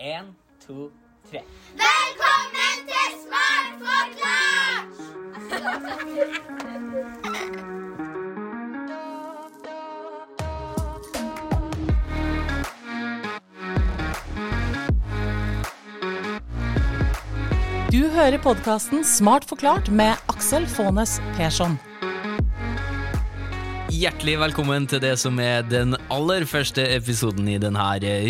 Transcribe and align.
Én, 0.00 0.24
to, 0.66 0.90
tre. 1.30 1.42
Velkommen 1.76 2.76
til 2.88 3.08
Smart 3.20 3.72
forklart! 3.84 4.96
Du 17.92 18.08
hører 18.08 18.38
podkasten 18.42 19.04
Smart 19.04 19.44
forklart 19.44 19.90
med 19.92 20.12
Aksel 20.28 20.66
Faanes 20.66 21.20
Persson. 21.36 21.89
Hjertelig 24.00 24.38
velkommen 24.40 24.86
til 24.88 25.00
det 25.02 25.10
som 25.20 25.36
er 25.44 25.60
den 25.68 25.92
aller 26.08 26.46
første 26.48 26.80
episoden 26.94 27.44
i 27.52 27.58
denne 27.60 27.82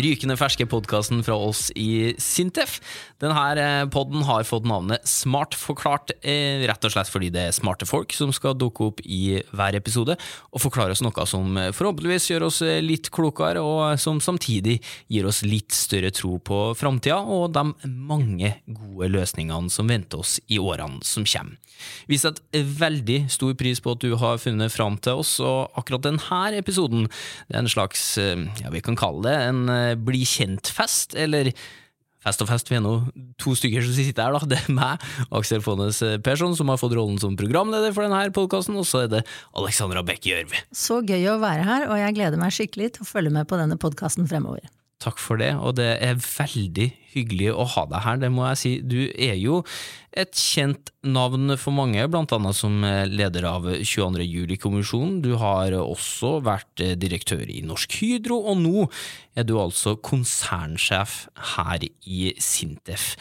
rykende 0.03 0.35
ferske 0.35 0.65
podkasten 0.67 1.21
fra 1.23 1.37
oss 1.39 1.69
i 1.79 2.11
Sintef. 2.19 2.81
Denne 3.23 3.85
podden 3.93 4.25
har 4.27 4.43
fått 4.43 4.67
navnet 4.67 5.07
Smart 5.07 5.55
forklart, 5.55 6.11
eh, 6.27 6.65
rett 6.67 6.83
og 6.83 6.91
slett 6.91 7.07
fordi 7.07 7.29
det 7.31 7.45
er 7.45 7.55
smarte 7.55 7.87
folk 7.87 8.11
som 8.11 8.33
skal 8.35 8.57
dukke 8.59 8.89
opp 8.89 8.99
i 9.05 9.39
hver 9.55 9.77
episode 9.79 10.17
og 10.51 10.59
forklare 10.59 10.91
oss 10.91 11.05
noe 11.05 11.23
som 11.23 11.55
forhåpentligvis 11.55 12.27
gjør 12.33 12.49
oss 12.49 12.59
litt 12.83 13.07
klokere, 13.07 13.63
og 13.63 13.95
som 13.97 14.19
samtidig 14.19 14.81
gir 15.07 15.25
oss 15.25 15.39
litt 15.47 15.71
større 15.71 16.11
tro 16.11 16.35
på 16.35 16.75
framtida 16.75 17.21
og 17.23 17.53
de 17.55 17.63
mange 17.87 18.57
gode 18.67 18.90
løsningene 19.09 19.71
som 19.73 19.89
venter 19.89 20.21
oss 20.21 20.37
i 20.51 20.59
årene 20.61 21.01
som 21.07 21.25
kommer. 21.25 21.57
Vi 22.05 22.19
setter 22.21 22.65
veldig 22.77 23.23
stor 23.33 23.55
pris 23.57 23.81
på 23.81 23.95
at 23.95 24.03
du 24.05 24.13
har 24.21 24.37
funnet 24.37 24.69
fram 24.69 24.99
til 25.01 25.23
oss, 25.23 25.39
og 25.41 25.73
akkurat 25.79 26.05
denne 26.05 26.41
episoden 26.59 27.07
det 27.09 27.55
er 27.55 27.63
en 27.63 27.71
slags, 27.71 28.03
ja 28.21 28.69
vi 28.69 28.83
kan 28.85 28.99
kalle 28.99 29.25
det 29.25 29.37
en 29.49 29.63
bli 30.05 30.21
kjent-fest, 30.27 31.17
eller 31.17 31.49
Fest 32.21 32.41
og 32.43 32.51
fest, 32.51 32.67
vi 32.69 32.77
er 32.77 32.83
nå 32.85 32.91
to 33.41 33.55
stykker 33.57 33.81
som 33.81 33.95
sitter 33.97 34.27
her, 34.27 34.35
da. 34.35 34.49
Det 34.51 34.59
er 34.59 34.75
meg, 34.77 35.01
Aksel 35.33 35.63
Fonnes 35.65 36.03
Persson, 36.21 36.53
som 36.57 36.69
har 36.69 36.77
fått 36.77 36.93
rollen 36.93 37.17
som 37.21 37.33
programleder 37.39 37.95
for 37.95 38.05
denne 38.05 38.29
podkasten, 38.35 38.77
og 38.77 38.85
så 38.85 39.07
er 39.07 39.09
det 39.15 39.23
Alexandra 39.57 40.03
Bekke 40.05 40.29
Gjørv. 40.29 40.53
Så 40.69 40.99
gøy 41.01 41.25
å 41.31 41.39
være 41.41 41.65
her, 41.65 41.87
og 41.89 41.97
jeg 41.97 42.17
gleder 42.19 42.37
meg 42.37 42.53
skikkelig 42.53 42.91
til 42.93 43.07
å 43.07 43.09
følge 43.09 43.33
med 43.33 43.49
på 43.49 43.57
denne 43.57 43.79
podkasten 43.81 44.29
fremover. 44.29 44.69
Takk 45.01 45.17
for 45.17 45.41
det, 45.41 45.55
og 45.57 45.79
det 45.79 45.95
er 45.97 46.19
veldig 46.21 46.91
hyggelig 47.11 47.49
å 47.57 47.65
ha 47.73 47.83
deg 47.89 48.03
her, 48.05 48.19
det 48.21 48.29
må 48.31 48.45
jeg 48.51 48.59
si. 48.61 48.73
Du 48.85 48.99
er 49.09 49.33
jo 49.41 49.61
et 50.13 50.35
kjent 50.37 50.91
navn 51.07 51.55
for 51.59 51.73
mange, 51.73 52.03
blant 52.11 52.31
annet 52.35 52.57
som 52.57 52.77
leder 53.09 53.47
av 53.49 53.65
22. 53.81 54.21
juli-kommisjonen. 54.21 55.17
Du 55.25 55.33
har 55.41 55.73
også 55.79 56.35
vært 56.45 56.85
direktør 57.01 57.43
i 57.49 57.63
Norsk 57.65 57.97
Hydro, 57.97 58.43
og 58.53 58.61
nå 58.61 58.85
er 59.33 59.49
du 59.49 59.55
altså 59.57 59.97
konsernsjef 59.97 61.25
her 61.55 61.89
i 61.89 62.35
Sintef. 62.37 63.15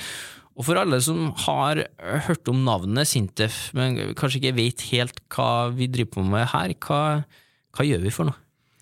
Og 0.61 0.67
for 0.69 0.77
alle 0.77 1.01
som 1.01 1.31
har 1.47 1.87
hørt 2.29 2.49
om 2.53 2.61
navnet 2.67 3.09
Sintef, 3.09 3.71
men 3.73 4.13
kanskje 4.19 4.43
ikke 4.43 4.59
vet 4.59 4.89
helt 4.93 5.23
hva 5.33 5.71
vi 5.73 5.89
driver 5.89 6.19
på 6.19 6.27
med 6.29 6.51
her, 6.53 6.77
hva, 6.85 7.23
hva 7.73 7.87
gjør 7.89 8.05
vi 8.05 8.13
for 8.13 8.29
noe? 8.29 8.37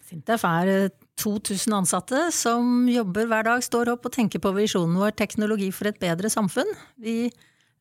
Sintef 0.08 0.42
er 0.48 0.88
2000 1.19 1.74
ansatte 1.80 2.28
som 2.34 2.88
jobber 2.91 3.28
hver 3.30 3.47
dag, 3.48 3.62
står 3.64 3.92
opp 3.94 4.08
og 4.08 4.14
tenker 4.14 4.42
på 4.42 4.55
visjonen 4.56 4.98
vår 5.00 5.16
teknologi 5.19 5.70
for 5.75 5.91
et 5.91 6.00
bedre 6.02 6.30
samfunn. 6.33 6.70
Vi 7.02 7.28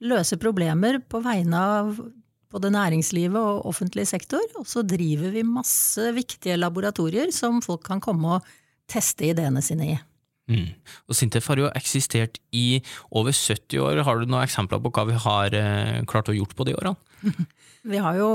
løser 0.06 0.42
problemer 0.42 1.00
på 1.10 1.22
vegne 1.26 1.62
av 1.80 2.00
både 2.54 2.72
næringslivet 2.72 3.38
og 3.38 3.66
offentlig 3.70 4.08
sektor, 4.10 4.44
og 4.60 4.68
så 4.70 4.84
driver 4.88 5.34
vi 5.36 5.44
masse 5.48 6.12
viktige 6.16 6.58
laboratorier 6.60 7.32
som 7.36 7.62
folk 7.66 7.84
kan 7.88 8.02
komme 8.04 8.38
og 8.38 8.54
teste 8.88 9.28
ideene 9.32 9.64
sine 9.64 9.92
i. 9.94 9.98
Mm. 10.48 10.70
Og 11.12 11.18
Sintef 11.18 11.50
har 11.52 11.60
jo 11.60 11.72
eksistert 11.76 12.40
i 12.56 12.80
over 13.12 13.36
70 13.36 13.82
år. 13.84 14.00
Har 14.08 14.20
du 14.20 14.30
noen 14.30 14.46
eksempler 14.46 14.80
på 14.80 14.94
hva 14.96 15.04
vi 15.10 15.18
har 15.26 15.58
eh, 15.60 16.06
klart 16.08 16.32
å 16.32 16.36
gjort 16.38 16.56
på 16.56 16.68
de 16.70 16.78
årene? 16.78 16.96
vi 17.92 18.00
har 18.00 18.16
jo 18.20 18.30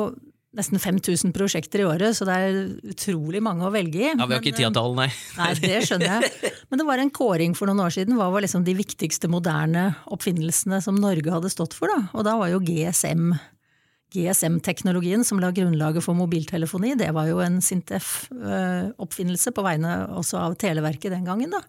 nesten 0.57 0.81
5000 0.83 1.33
prosjekter 1.33 1.81
i 1.81 1.87
året, 1.89 2.17
så 2.17 2.27
det 2.29 2.35
er 2.37 2.59
utrolig 2.93 3.41
mange 3.45 3.65
å 3.65 3.73
velge 3.73 4.03
i. 4.03 4.11
Ja, 4.11 4.27
Vi 4.27 4.37
har 4.37 4.43
ikke 4.43 4.57
tida 4.59 4.69
til 4.75 4.83
alle, 4.83 5.07
nei. 5.07 5.09
nei. 5.39 5.53
Det 5.63 5.79
skjønner 5.89 6.19
jeg. 6.21 6.53
Men 6.69 6.83
det 6.83 6.87
var 6.89 7.01
en 7.03 7.13
kåring 7.15 7.57
for 7.57 7.71
noen 7.71 7.81
år 7.87 7.95
siden. 7.95 8.19
Hva 8.19 8.29
var 8.35 8.45
liksom 8.45 8.67
de 8.67 8.75
viktigste 8.77 9.31
moderne 9.33 9.89
oppfinnelsene 10.13 10.83
som 10.85 11.01
Norge 11.01 11.33
hadde 11.33 11.53
stått 11.53 11.77
for? 11.79 11.89
da? 11.93 12.11
Og 12.13 12.29
da 12.29 12.37
var 12.41 12.53
jo 12.53 12.61
GSM 12.61 13.33
GSM-teknologien 14.13 15.25
som 15.25 15.41
la 15.41 15.49
grunnlaget 15.57 16.05
for 16.05 16.13
mobiltelefoni, 16.19 16.91
det 17.01 17.09
var 17.17 17.31
jo 17.31 17.39
en 17.41 17.63
Sintef-oppfinnelse 17.65 19.55
på 19.57 19.65
vegne 19.65 19.95
også 20.19 20.37
av 20.43 20.57
Televerket 20.61 21.15
den 21.15 21.25
gangen. 21.25 21.55
da. 21.57 21.63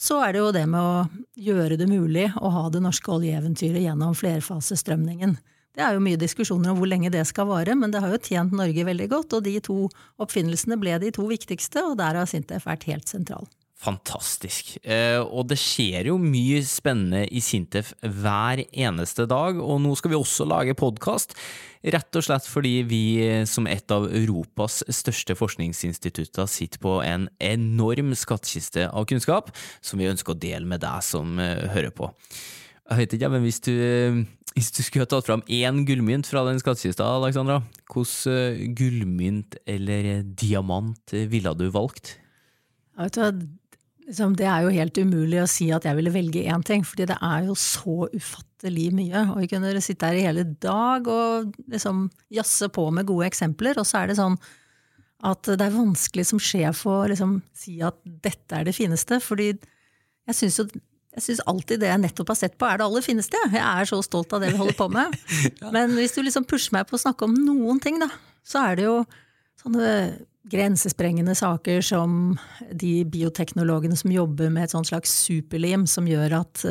Så 0.00 0.16
er 0.24 0.32
det 0.32 0.40
jo 0.40 0.52
det 0.56 0.64
med 0.72 0.80
å 0.80 1.04
gjøre 1.36 1.76
det 1.76 1.88
mulig 1.90 2.30
å 2.40 2.48
ha 2.54 2.68
det 2.72 2.80
norske 2.80 3.12
oljeeventyret 3.12 3.84
gjennom 3.84 4.16
flerfasestrømningen. 4.16 5.36
Det 5.76 5.84
er 5.86 5.94
jo 5.94 6.02
mye 6.02 6.18
diskusjoner 6.18 6.72
om 6.72 6.80
hvor 6.80 6.90
lenge 6.90 7.12
det 7.14 7.22
skal 7.30 7.46
vare, 7.46 7.76
men 7.78 7.92
det 7.94 8.02
har 8.02 8.10
jo 8.10 8.18
tjent 8.18 8.54
Norge 8.56 8.84
veldig 8.88 9.06
godt, 9.12 9.38
og 9.38 9.46
de 9.46 9.54
to 9.62 9.84
oppfinnelsene 10.20 10.78
ble 10.80 10.98
de 11.02 11.12
to 11.14 11.28
viktigste, 11.30 11.84
og 11.86 11.96
der 12.00 12.18
har 12.18 12.30
Sintef 12.30 12.66
vært 12.66 12.88
helt 12.90 13.10
sentral. 13.10 13.46
Fantastisk. 13.80 14.74
Eh, 14.84 15.16
og 15.22 15.46
det 15.48 15.56
skjer 15.56 16.10
jo 16.10 16.18
mye 16.20 16.58
spennende 16.68 17.22
i 17.32 17.40
Sintef 17.40 17.94
hver 18.02 18.60
eneste 18.68 19.24
dag, 19.30 19.56
og 19.56 19.80
nå 19.80 19.94
skal 19.96 20.12
vi 20.12 20.18
også 20.18 20.44
lage 20.50 20.76
podkast. 20.76 21.32
Rett 21.80 22.18
og 22.18 22.26
slett 22.26 22.44
fordi 22.50 22.74
vi 22.84 23.02
som 23.48 23.64
et 23.70 23.94
av 23.94 24.04
Europas 24.10 24.82
største 24.92 25.38
forskningsinstitutter 25.38 26.50
sitter 26.50 26.82
på 26.82 26.98
en 27.06 27.30
enorm 27.40 28.12
skattkiste 28.12 28.90
av 28.90 29.08
kunnskap 29.08 29.48
som 29.80 30.02
vi 30.02 30.10
ønsker 30.10 30.34
å 30.34 30.42
dele 30.42 30.68
med 30.68 30.84
deg 30.84 31.00
som 31.06 31.40
hører 31.40 31.94
på. 31.96 32.12
Jeg 32.90 32.98
vet 32.98 33.12
ikke, 33.14 33.28
men 33.30 33.44
hvis 33.46 33.62
du, 33.62 33.74
hvis 34.56 34.72
du 34.74 34.82
skulle 34.82 35.06
ha 35.06 35.10
tatt 35.10 35.28
fram 35.28 35.44
én 35.46 35.84
gullmynt 35.86 36.28
fra 36.28 36.42
den 36.48 36.58
skattkista, 36.60 37.06
Alexandra, 37.20 37.60
hvilken 37.92 38.74
gullmynt 38.78 39.56
eller 39.68 40.24
diamant 40.24 41.14
ville 41.30 41.54
du 41.58 41.68
valgt? 41.74 42.16
Vet 42.98 43.16
du, 43.16 43.44
liksom, 44.08 44.34
det 44.36 44.48
er 44.50 44.66
jo 44.66 44.74
helt 44.74 44.98
umulig 45.00 45.40
å 45.42 45.48
si 45.50 45.70
at 45.74 45.86
jeg 45.86 45.98
ville 45.98 46.12
velge 46.14 46.42
én 46.50 46.64
ting, 46.66 46.82
fordi 46.86 47.08
det 47.12 47.18
er 47.22 47.46
jo 47.46 47.56
så 47.58 48.08
ufattelig 48.10 48.90
mye. 48.96 49.24
Og 49.30 49.44
vi 49.44 49.50
kunne 49.54 49.84
sitte 49.84 50.10
her 50.10 50.18
i 50.18 50.26
hele 50.26 50.44
dag 50.62 51.08
og 51.08 51.54
liksom 51.70 52.08
jazze 52.34 52.70
på 52.74 52.88
med 52.94 53.08
gode 53.08 53.30
eksempler, 53.30 53.78
og 53.80 53.88
så 53.88 54.02
er 54.02 54.10
det 54.10 54.20
sånn 54.20 54.36
at 55.30 55.44
det 55.44 55.60
er 55.60 55.74
vanskelig 55.74 56.26
som 56.30 56.40
sjef 56.40 56.86
å 56.88 57.02
liksom 57.10 57.38
si 57.56 57.78
at 57.84 57.98
dette 58.04 58.56
er 58.56 58.66
det 58.66 58.76
fineste, 58.76 59.20
fordi 59.22 59.52
jeg 59.52 60.36
syns 60.36 60.58
jo 60.62 60.70
jeg 61.16 61.24
syns 61.24 61.42
alltid 61.50 61.82
det 61.82 61.90
jeg 61.90 62.02
nettopp 62.04 62.30
har 62.30 62.38
sett 62.38 62.56
på, 62.58 62.68
er 62.68 62.78
det 62.78 62.86
aller 62.86 63.04
fineste. 63.04 63.38
Jeg 63.50 63.60
er 63.60 63.88
så 63.88 63.98
stolt 64.06 64.30
av 64.36 64.44
det 64.44 64.52
vi 64.52 64.60
holder 64.60 64.76
på 64.78 64.86
med. 64.94 65.16
Men 65.74 65.96
hvis 65.98 66.14
du 66.14 66.22
liksom 66.22 66.46
pusher 66.48 66.76
meg 66.76 66.86
på 66.86 66.98
å 66.98 67.02
snakke 67.02 67.26
om 67.26 67.34
noen 67.34 67.80
ting, 67.82 67.98
da, 68.02 68.06
så 68.46 68.62
er 68.68 68.78
det 68.78 68.86
jo 68.86 68.96
sånne 69.60 69.94
grensesprengende 70.50 71.34
saker 71.36 71.82
som 71.84 72.36
de 72.72 73.02
bioteknologene 73.10 73.98
som 73.98 74.12
jobber 74.14 74.52
med 74.54 74.66
et 74.66 74.72
sånt 74.72 74.88
slags 74.88 75.12
superlim 75.26 75.84
som 75.90 76.08
gjør 76.08 76.38
at, 76.40 76.62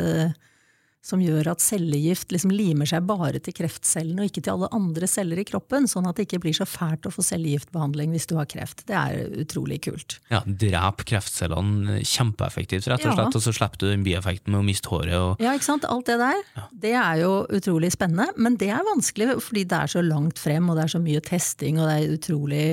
som 1.06 1.22
gjør 1.24 1.48
at 1.54 1.64
cellegift 1.64 2.34
liksom 2.34 2.52
limer 2.52 2.88
seg 2.90 3.06
bare 3.08 3.40
til 3.44 3.56
kreftcellene 3.56 4.24
og 4.24 4.30
ikke 4.30 4.44
til 4.44 4.54
alle 4.54 4.70
andre 4.76 5.08
celler 5.08 5.40
i 5.40 5.46
kroppen, 5.48 5.88
sånn 5.88 6.10
at 6.10 6.20
det 6.20 6.26
ikke 6.28 6.42
blir 6.44 6.58
så 6.58 6.68
fælt 6.68 7.08
å 7.08 7.14
få 7.14 7.24
cellegiftbehandling 7.24 8.12
hvis 8.14 8.28
du 8.30 8.36
har 8.36 8.50
kreft. 8.52 8.84
Det 8.90 8.98
er 9.00 9.38
utrolig 9.40 9.80
kult. 9.88 10.18
Ja, 10.34 10.42
Drep 10.44 11.06
kreftcellene 11.08 12.02
kjempeeffektivt, 12.04 12.90
rett 12.92 13.06
og 13.06 13.16
slett, 13.16 13.32
ja. 13.32 13.40
og 13.40 13.46
så 13.46 13.56
slipper 13.56 13.80
du 13.80 13.88
den 13.94 14.04
bieffekten 14.06 14.54
med 14.54 14.62
å 14.62 14.68
miste 14.68 14.92
håret. 14.92 15.16
Og... 15.16 15.44
Ja, 15.44 15.56
ikke 15.56 15.70
sant. 15.70 15.88
Alt 15.90 16.12
det 16.12 16.20
der. 16.20 16.44
Ja. 16.58 16.66
Det 16.84 16.96
er 17.00 17.22
jo 17.24 17.34
utrolig 17.58 17.94
spennende, 17.96 18.28
men 18.36 18.60
det 18.60 18.74
er 18.76 18.84
vanskelig 18.88 19.40
fordi 19.46 19.64
det 19.72 19.80
er 19.80 19.94
så 19.96 20.04
langt 20.04 20.42
frem, 20.42 20.68
og 20.68 20.78
det 20.78 20.86
er 20.86 20.96
så 20.98 21.04
mye 21.04 21.24
testing, 21.24 21.80
og 21.80 21.88
det 21.88 21.96
er 21.96 22.18
utrolig 22.18 22.66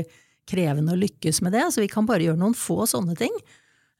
krevende 0.50 0.94
å 0.94 0.98
lykkes 0.98 1.40
med 1.46 1.54
det. 1.54 1.68
Så 1.74 1.84
vi 1.84 1.90
kan 1.90 2.06
bare 2.08 2.26
gjøre 2.26 2.42
noen 2.42 2.58
få 2.58 2.82
sånne 2.90 3.14
ting. 3.18 3.34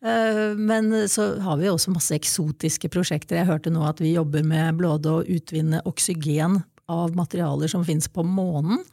Men 0.01 0.91
så 1.09 1.39
har 1.41 1.57
vi 1.57 1.71
også 1.71 1.91
masse 1.95 2.15
eksotiske 2.15 2.91
prosjekter. 2.93 3.39
Jeg 3.41 3.49
hørte 3.49 3.73
nå 3.73 3.81
at 3.89 4.01
vi 4.03 4.13
jobber 4.13 4.45
med 4.47 4.77
både 4.79 5.09
å 5.11 5.25
utvinne 5.25 5.81
oksygen 5.89 6.61
av 6.93 7.17
materialer 7.17 7.71
som 7.71 7.85
finnes 7.87 8.09
på 8.13 8.23
månen. 8.23 8.85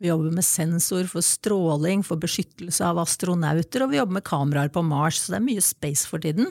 Vi 0.00 0.08
jobber 0.08 0.32
med 0.32 0.44
sensor 0.44 1.04
for 1.10 1.24
stråling, 1.24 2.02
for 2.06 2.20
beskyttelse 2.20 2.84
av 2.88 3.02
astronauter, 3.02 3.84
og 3.84 3.92
vi 3.92 3.98
jobber 3.98 4.16
med 4.16 4.24
kameraer 4.24 4.72
på 4.72 4.82
Mars, 4.84 5.18
så 5.20 5.34
det 5.34 5.40
er 5.40 5.44
mye 5.44 5.64
space 5.64 6.08
for 6.08 6.22
tiden. 6.24 6.48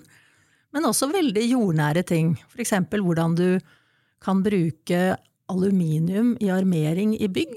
Men 0.70 0.86
også 0.86 1.10
veldig 1.10 1.48
jordnære 1.50 2.04
ting. 2.06 2.36
Eksempel 2.62 3.02
hvordan 3.02 3.34
du 3.40 3.48
kan 4.22 4.44
bruke 4.46 5.18
aluminium 5.50 6.36
i 6.38 6.52
armering 6.54 7.16
i 7.18 7.30
bygg. 7.32 7.56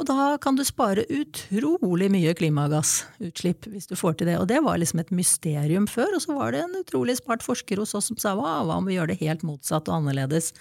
Og 0.00 0.06
da 0.08 0.38
kan 0.40 0.56
du 0.56 0.62
spare 0.64 1.04
utrolig 1.12 2.08
mye 2.08 2.32
klimagassutslipp 2.38 3.66
hvis 3.68 3.90
du 3.90 3.98
får 4.00 4.16
til 4.16 4.30
det. 4.30 4.38
Og 4.40 4.46
det 4.48 4.62
var 4.64 4.80
liksom 4.80 5.02
et 5.02 5.12
mysterium 5.12 5.84
før, 5.90 6.16
og 6.16 6.24
så 6.24 6.36
var 6.38 6.54
det 6.54 6.62
en 6.64 6.78
utrolig 6.78 7.18
smart 7.18 7.44
forsker 7.44 7.82
hos 7.82 7.92
oss 7.98 8.08
som 8.08 8.16
sa 8.20 8.32
hva, 8.38 8.62
hva 8.64 8.78
om 8.80 8.88
vi 8.88 8.96
gjør 8.96 9.12
det 9.12 9.20
helt 9.20 9.44
motsatt 9.44 9.90
og 9.92 9.98
annerledes? 9.98 10.54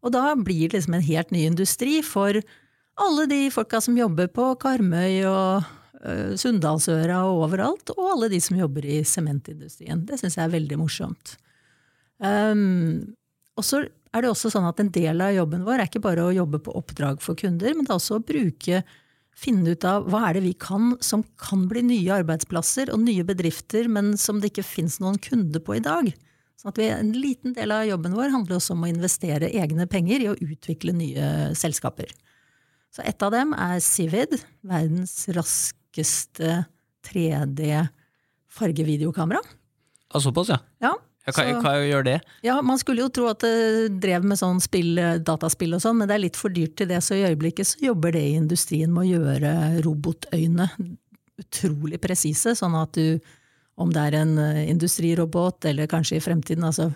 Og 0.00 0.14
da 0.16 0.32
blir 0.40 0.70
det 0.70 0.80
liksom 0.80 0.96
en 0.96 1.04
helt 1.04 1.36
ny 1.36 1.44
industri 1.50 2.00
for 2.06 2.40
alle 3.02 3.28
de 3.28 3.44
folka 3.52 3.80
som 3.84 3.98
jobber 3.98 4.32
på 4.32 4.48
Karmøy 4.64 5.20
og 5.28 5.68
uh, 5.68 6.32
Sunndalsøra 6.40 7.22
og 7.28 7.44
overalt, 7.46 7.92
og 7.92 8.10
alle 8.16 8.32
de 8.32 8.40
som 8.40 8.56
jobber 8.56 8.88
i 8.88 9.02
sementindustrien. 9.04 10.06
Det 10.08 10.16
syns 10.20 10.40
jeg 10.40 10.48
er 10.48 10.56
veldig 10.56 10.80
morsomt. 10.80 11.36
Um, 12.24 13.12
og 13.58 13.68
så 13.68 13.84
er 14.12 14.24
det 14.24 14.30
også 14.32 14.50
sånn 14.52 14.66
at 14.68 14.80
en 14.82 14.90
del 14.92 15.22
av 15.24 15.32
jobben 15.34 15.64
vår 15.66 15.80
er 15.80 15.88
ikke 15.88 16.02
bare 16.04 16.26
å 16.26 16.34
jobbe 16.34 16.60
på 16.64 16.74
oppdrag 16.76 17.22
for 17.24 17.38
kunder, 17.38 17.72
men 17.74 17.86
det 17.86 17.92
er 17.94 18.00
også 18.00 18.18
å 18.18 18.24
bruke 18.24 18.82
finne 19.32 19.72
ut 19.72 19.84
av 19.88 20.04
hva 20.12 20.26
er 20.28 20.36
det 20.36 20.42
vi 20.44 20.52
kan 20.60 20.92
som 21.00 21.22
kan 21.40 21.64
bli 21.70 21.80
nye 21.86 22.18
arbeidsplasser 22.20 22.92
og 22.92 23.00
nye 23.06 23.24
bedrifter, 23.24 23.88
men 23.88 24.12
som 24.20 24.42
det 24.42 24.52
ikke 24.52 24.66
fins 24.66 24.98
noen 25.00 25.16
kunde 25.22 25.62
på 25.64 25.78
i 25.78 25.84
dag. 25.84 26.10
Sånn 26.60 26.74
at 26.74 26.78
vi, 26.78 26.90
En 26.92 27.14
liten 27.16 27.56
del 27.56 27.72
av 27.74 27.86
jobben 27.88 28.12
vår 28.14 28.34
handler 28.34 28.58
også 28.58 28.76
om 28.76 28.84
å 28.84 28.90
investere 28.92 29.50
egne 29.50 29.88
penger 29.90 30.20
i 30.20 30.28
å 30.30 30.36
utvikle 30.36 30.92
nye 30.94 31.54
selskaper. 31.58 32.12
Så 32.92 33.02
et 33.08 33.24
av 33.24 33.32
dem 33.32 33.54
er 33.56 33.80
Civid, 33.80 34.36
verdens 34.60 35.24
raskeste 35.32 36.66
3D 37.08 37.88
fargevideokamera. 38.52 39.40
Ja, 40.12 40.20
såpass, 40.20 40.52
ja. 40.52 40.60
Ja, 40.84 40.92
Ja, 41.22 41.32
Hva, 41.36 41.44
hva 41.62 41.72
gjør 41.86 42.06
det? 42.08 42.16
ja, 42.42 42.56
Man 42.66 42.80
skulle 42.80 43.04
jo 43.04 43.10
tro 43.14 43.28
at 43.30 43.44
det 43.44 43.92
drev 44.02 44.24
med 44.26 44.40
sånn 44.40 44.58
spill, 44.62 44.96
dataspill 45.22 45.76
og 45.76 45.82
sånn, 45.84 46.00
men 46.00 46.10
det 46.10 46.16
er 46.16 46.24
litt 46.24 46.38
for 46.40 46.50
dyrt 46.50 46.74
til 46.80 46.88
det, 46.90 46.98
så 47.04 47.14
i 47.14 47.22
øyeblikket 47.28 47.68
så 47.68 47.78
jobber 47.84 48.16
det 48.16 48.24
i 48.26 48.34
industrien 48.40 48.90
med 48.90 49.04
å 49.04 49.20
gjøre 49.20 49.52
robotøyne 49.86 50.66
utrolig 51.38 52.00
presise, 52.02 52.56
sånn 52.58 52.74
at 52.78 52.98
du, 52.98 53.22
om 53.80 53.92
det 53.94 54.02
er 54.08 54.18
en 54.18 54.34
eh, 54.42 54.64
industrirobot, 54.72 55.64
eller 55.70 55.90
kanskje 55.90 56.18
i 56.18 56.24
fremtiden, 56.24 56.66
altså 56.66 56.90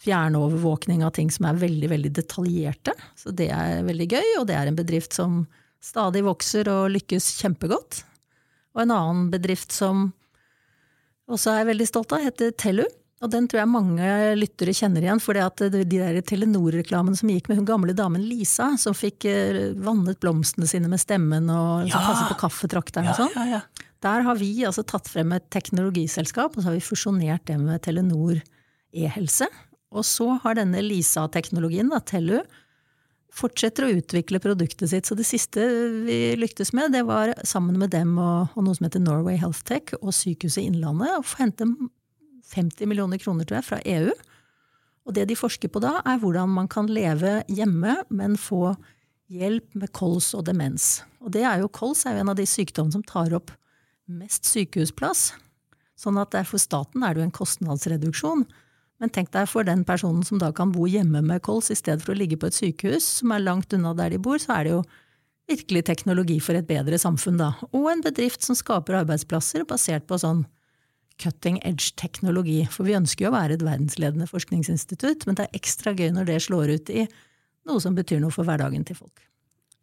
fjernovervåkning 0.00 1.02
av 1.04 1.12
ting 1.16 1.28
som 1.32 1.48
er 1.48 1.58
veldig, 1.60 1.88
veldig 1.92 2.12
detaljerte. 2.16 2.94
Så 3.20 3.34
det 3.36 3.50
er 3.52 3.82
veldig 3.84 4.06
gøy, 4.12 4.28
og 4.40 4.46
det 4.48 4.56
er 4.56 4.70
en 4.70 4.78
bedrift 4.78 5.16
som 5.16 5.42
stadig 5.84 6.22
vokser 6.24 6.68
og 6.72 6.92
lykkes 6.94 7.34
kjempegodt. 7.40 8.02
Og 8.76 8.84
en 8.84 8.94
annen 8.94 9.28
bedrift 9.32 9.74
som 9.76 10.10
også 11.30 11.52
er 11.58 11.68
veldig 11.68 11.88
stolt 11.88 12.14
av, 12.16 12.24
heter 12.24 12.54
Tellu. 12.56 12.86
Og 13.20 13.28
den 13.28 13.44
tror 13.50 13.60
jeg 13.60 13.68
mange 13.68 14.12
lyttere 14.38 14.72
kjenner 14.72 15.04
igjen, 15.04 15.20
for 15.20 15.36
de 15.36 15.82
der 15.92 16.20
Telenor-reklamene 16.24 17.18
som 17.18 17.28
gikk 17.28 17.50
med 17.50 17.60
hun 17.60 17.68
gamle 17.68 17.92
damen 17.96 18.22
Lisa, 18.24 18.70
som 18.80 18.96
fikk 18.96 19.26
eh, 19.28 19.58
vannet 19.76 20.20
blomstene 20.22 20.68
sine 20.70 20.88
med 20.88 21.02
stemmen 21.02 21.50
og 21.52 21.90
Ja! 21.90 22.00
passet 22.00 22.30
på 22.32 22.38
kaffetrakteren 22.46 23.12
og 23.12 23.18
sånn. 23.20 23.34
ja, 23.36 23.58
ja. 23.58 23.86
Der 24.00 24.24
har 24.24 24.38
vi 24.40 24.64
altså 24.64 24.80
tatt 24.88 25.10
frem 25.12 25.34
et 25.36 25.50
teknologiselskap, 25.52 26.56
og 26.56 26.62
så 26.62 26.70
har 26.70 26.78
vi 26.78 26.86
fusjonert 26.86 27.44
det 27.50 27.58
med 27.60 27.82
Telenor 27.84 28.40
e-helse. 28.96 29.50
Og 29.92 30.06
så 30.08 30.38
har 30.40 30.56
denne 30.56 30.80
Lisa-teknologien, 30.80 31.92
Tellu, 32.08 32.38
fortsetter 33.36 33.84
å 33.84 33.92
utvikle 34.00 34.40
produktet 34.42 34.88
sitt. 34.88 35.04
Så 35.04 35.14
det 35.18 35.28
siste 35.28 35.60
vi 36.06 36.32
lyktes 36.40 36.72
med, 36.72 36.94
det 36.96 37.04
var 37.04 37.34
sammen 37.44 37.76
med 37.78 37.92
dem 37.92 38.16
og, 38.16 38.54
og 38.56 38.64
noe 38.64 38.78
som 38.78 38.88
heter 38.88 39.04
Norway 39.04 39.36
Health 39.36 39.60
Tech 39.68 39.92
og 40.00 40.14
Sykehuset 40.16 40.64
Innlandet, 40.64 41.12
å 41.20 41.36
hente 41.36 41.68
50 42.50 42.88
millioner 42.90 43.20
kroner, 43.22 43.46
tror 43.46 43.60
jeg, 43.60 43.68
fra 43.68 43.80
EU. 43.86 44.14
Og 45.08 45.16
det 45.16 45.26
de 45.30 45.38
forsker 45.38 45.70
på 45.72 45.82
da, 45.82 45.98
er 46.06 46.20
hvordan 46.22 46.50
man 46.52 46.68
kan 46.70 46.90
leve 46.90 47.40
hjemme, 47.48 48.00
men 48.10 48.38
få 48.40 48.74
hjelp 49.30 49.76
med 49.78 49.92
kols 49.94 50.32
og 50.34 50.44
demens. 50.48 51.00
Og 51.22 51.32
det 51.34 51.44
er 51.46 51.62
jo, 51.62 51.70
kols 51.70 52.04
er 52.06 52.16
jo 52.16 52.24
en 52.24 52.32
av 52.32 52.38
de 52.38 52.46
sykdommene 52.48 52.98
som 52.98 53.06
tar 53.06 53.34
opp 53.36 53.52
mest 54.10 54.48
sykehusplass. 54.50 55.30
Sånn 56.00 56.18
at 56.18 56.34
for 56.48 56.60
staten 56.60 57.04
er 57.04 57.14
det 57.14 57.22
jo 57.22 57.28
en 57.28 57.38
kostnadsreduksjon. 57.38 58.46
Men 59.00 59.12
tenk 59.12 59.30
deg 59.32 59.46
for 59.48 59.64
den 59.64 59.84
personen 59.88 60.24
som 60.26 60.40
da 60.40 60.50
kan 60.52 60.72
bo 60.74 60.86
hjemme 60.90 61.22
med 61.24 61.42
kols 61.46 61.70
i 61.72 61.78
stedet 61.78 62.04
for 62.04 62.12
å 62.12 62.18
ligge 62.18 62.36
på 62.40 62.50
et 62.50 62.56
sykehus 62.56 63.06
som 63.20 63.32
er 63.32 63.44
langt 63.44 63.72
unna 63.76 63.94
der 63.96 64.12
de 64.12 64.20
bor, 64.20 64.40
så 64.40 64.58
er 64.58 64.66
det 64.66 64.74
jo 64.74 64.82
virkelig 65.50 65.84
teknologi 65.88 66.36
for 66.42 66.58
et 66.58 66.68
bedre 66.68 66.98
samfunn, 67.00 67.40
da. 67.40 67.54
Og 67.72 67.88
en 67.90 68.04
bedrift 68.04 68.44
som 68.44 68.58
skaper 68.58 69.00
arbeidsplasser 69.00 69.64
basert 69.68 70.06
på 70.10 70.20
sånn 70.20 70.44
cutting 71.20 71.60
edge-teknologi. 71.66 72.62
For 72.72 72.88
vi 72.88 72.96
ønsker 72.98 73.26
jo 73.26 73.32
å 73.32 73.36
være 73.36 73.58
et 73.58 73.64
verdensledende 73.66 74.28
forskningsinstitutt, 74.30 75.26
men 75.28 75.38
det 75.38 75.46
er 75.46 75.58
ekstra 75.60 75.94
gøy 75.96 76.10
når 76.16 76.30
det 76.32 76.38
slår 76.46 76.76
ut 76.76 76.94
i 76.94 77.06
noe 77.68 77.82
som 77.82 77.96
betyr 77.96 78.22
noe 78.22 78.34
for 78.34 78.48
hverdagen 78.48 78.86
til 78.88 78.98
folk. 78.98 79.29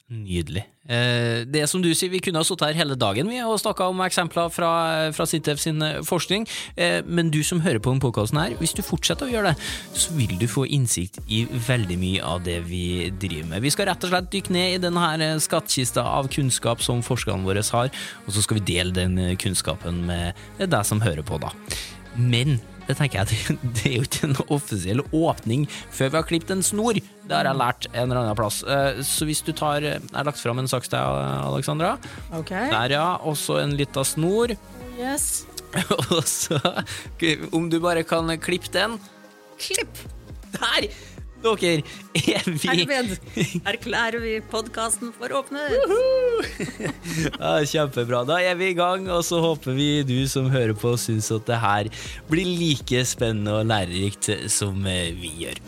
Nydelig. 0.07 0.61
Eh, 0.87 1.41
det 1.43 1.65
som 1.67 1.81
du 1.83 1.89
sier, 1.91 2.07
Vi 2.09 2.21
kunne 2.23 2.39
ha 2.39 2.45
sittet 2.47 2.69
her 2.69 2.77
hele 2.79 2.95
dagen 2.95 3.27
vi 3.27 3.41
og 3.43 3.57
snakka 3.59 3.89
om 3.91 3.99
eksempler 4.05 4.47
fra, 4.47 4.69
fra 5.11 5.25
Sintef 5.27 5.59
sin 5.59 5.83
eh, 5.83 5.99
forskning, 5.99 6.45
eh, 6.77 7.01
men 7.03 7.27
du 7.29 7.41
som 7.43 7.59
hører 7.59 7.81
på 7.83 7.91
denne 7.91 7.99
podkasten 7.99 8.39
hvis 8.55 8.71
du 8.77 8.79
fortsetter 8.87 9.27
å 9.27 9.33
gjøre 9.33 9.51
det, 9.51 9.67
så 9.91 10.15
vil 10.15 10.37
du 10.39 10.45
få 10.47 10.63
innsikt 10.63 11.19
i 11.27 11.41
veldig 11.43 11.99
mye 11.99 12.23
av 12.23 12.39
det 12.47 12.61
vi 12.69 13.11
driver 13.19 13.51
med. 13.51 13.65
Vi 13.67 13.73
skal 13.75 13.89
rett 13.91 14.07
og 14.07 14.13
slett 14.13 14.31
dykke 14.31 14.55
ned 14.55 14.77
i 14.77 14.81
denne 14.85 15.33
skattkista 15.43 16.07
av 16.07 16.31
kunnskap 16.31 16.79
som 16.85 17.03
forskerne 17.03 17.43
våre 17.43 17.65
har, 17.67 17.91
og 18.23 18.31
så 18.31 18.45
skal 18.45 18.61
vi 18.61 18.67
dele 18.71 18.95
den 18.95 19.35
kunnskapen 19.35 20.05
med 20.07 20.39
deg 20.63 20.87
som 20.87 21.03
hører 21.03 21.25
på, 21.27 21.41
da. 21.43 21.51
Men 22.15 22.61
det 22.87 22.95
tenker 22.99 23.19
jeg, 23.23 23.57
det, 23.75 23.83
er 23.89 23.95
jo 23.97 24.05
ikke 24.07 24.29
en 24.29 24.37
offisiell 24.53 25.03
åpning 25.11 25.65
før 25.91 26.13
vi 26.13 26.19
har 26.19 26.27
klippet 26.29 26.55
en 26.55 26.63
snor. 26.65 26.99
Det 27.27 27.35
har 27.35 27.49
jeg 27.49 27.59
lært 27.59 27.89
en 27.91 28.05
eller 28.05 28.21
annen 28.21 28.39
plass. 28.39 28.61
Eh, 28.63 29.01
Så 29.03 29.27
hvis 29.27 29.43
du 29.43 29.51
tar 29.51 29.83
Jeg 29.83 29.99
har 30.13 30.27
lagt 30.27 30.39
fram 30.39 30.61
en 30.61 30.69
saks 30.71 30.87
til 30.87 30.97
deg, 30.97 31.43
Alexandra. 31.49 31.97
Okay. 32.39 32.69
Der, 32.71 32.95
ja. 32.95 33.07
Og 33.27 33.35
så 33.39 33.59
en 33.63 33.75
lita 33.77 34.05
snor. 34.07 34.55
Yes. 34.97 35.45
Og 36.15 36.23
så 36.25 36.57
Om 37.51 37.67
du 37.69 37.79
bare 37.83 38.05
kan 38.07 38.31
klippe 38.39 38.71
den. 38.73 38.97
Klipp! 39.59 40.05
Der! 40.55 40.87
Dere 41.43 41.83
er 42.17 42.47
vi 42.49 42.69
Herved 42.71 43.13
erklærer 43.67 44.19
vi 44.23 44.37
podkasten 44.51 45.13
for 45.15 45.33
åpnet. 45.37 45.75
ja, 47.41 47.53
Kjempebra. 47.61 48.23
Da 48.27 48.39
er 48.41 48.57
vi 48.59 48.71
i 48.73 48.77
gang, 48.77 49.07
og 49.13 49.23
så 49.27 49.41
håper 49.43 49.77
vi 49.77 49.89
du 50.07 50.17
som 50.29 50.49
hører 50.53 50.75
på, 50.77 50.95
syns 50.99 51.29
at 51.35 51.47
det 51.49 51.61
her 51.61 51.91
blir 52.31 52.49
like 52.57 53.05
spennende 53.07 53.59
og 53.61 53.69
lærerikt 53.69 54.31
som 54.51 54.81
eh, 54.89 55.13
vi 55.17 55.33
gjør. 55.45 55.61